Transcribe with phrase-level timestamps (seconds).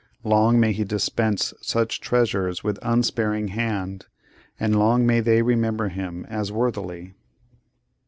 [0.23, 4.07] Long may he dispense such treasures with unsparing hand;
[4.59, 7.13] and long may they remember him as worthily!